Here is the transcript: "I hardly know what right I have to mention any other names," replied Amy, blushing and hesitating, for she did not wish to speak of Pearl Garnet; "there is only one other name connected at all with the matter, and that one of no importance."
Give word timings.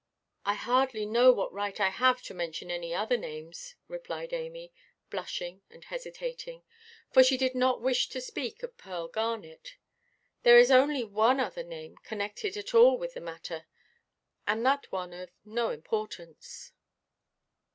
"I 0.45 0.55
hardly 0.55 1.05
know 1.05 1.31
what 1.31 1.53
right 1.53 1.79
I 1.79 1.89
have 1.89 2.23
to 2.23 2.33
mention 2.33 2.71
any 2.71 2.91
other 2.91 3.17
names," 3.17 3.75
replied 3.87 4.33
Amy, 4.33 4.73
blushing 5.11 5.61
and 5.69 5.83
hesitating, 5.85 6.63
for 7.13 7.23
she 7.23 7.37
did 7.37 7.53
not 7.53 7.83
wish 7.83 8.09
to 8.09 8.19
speak 8.19 8.63
of 8.63 8.75
Pearl 8.79 9.07
Garnet; 9.09 9.75
"there 10.41 10.57
is 10.57 10.71
only 10.71 11.03
one 11.03 11.39
other 11.39 11.61
name 11.61 11.97
connected 11.97 12.57
at 12.57 12.73
all 12.73 12.97
with 12.97 13.13
the 13.13 13.21
matter, 13.21 13.67
and 14.47 14.65
that 14.65 14.91
one 14.91 15.13
of 15.13 15.29
no 15.45 15.69
importance." 15.69 16.71